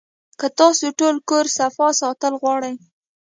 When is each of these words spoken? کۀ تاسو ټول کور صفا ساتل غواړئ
کۀ 0.39 0.47
تاسو 0.59 0.85
ټول 0.99 1.15
کور 1.29 1.45
صفا 1.57 1.87
ساتل 2.01 2.33
غواړئ 2.41 2.75